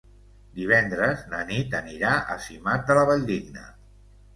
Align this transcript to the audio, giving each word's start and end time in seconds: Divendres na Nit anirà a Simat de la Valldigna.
Divendres 0.59 1.21
na 1.35 1.43
Nit 1.51 1.77
anirà 1.83 2.17
a 2.17 2.41
Simat 2.49 2.87
de 2.91 3.01
la 3.03 3.09
Valldigna. 3.15 3.73